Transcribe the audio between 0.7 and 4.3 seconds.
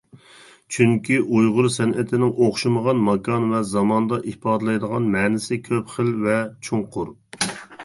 چۈنكى ئۇيغۇر سەنئىتىنىڭ ئوخشىمىغان ماكان ۋە زاماندا